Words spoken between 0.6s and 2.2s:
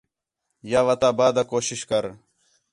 یا وَتا بعد آ کوشش کر